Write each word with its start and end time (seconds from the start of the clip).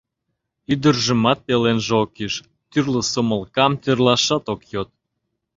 Ӱдыржымат 0.73 1.39
пеленже 1.45 1.93
ок 2.03 2.11
ӱж, 2.25 2.33
тӱрлӧ 2.71 3.01
сомылкам 3.11 3.71
тӧрлашат 3.83 4.45
ок 4.53 4.61
йод. 4.73 4.89